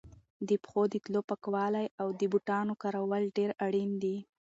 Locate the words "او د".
2.01-2.21